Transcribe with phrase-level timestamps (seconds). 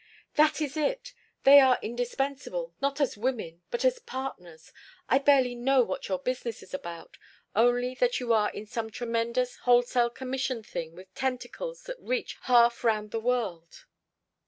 [0.33, 1.13] "That is it!
[1.43, 4.73] They are indispensable not as women, but as partners.
[5.07, 7.19] I barely know what your business is about
[7.55, 12.83] only that you are in some tremendous wholesale commission thing with tentacles that reach half
[12.83, 13.85] round the world.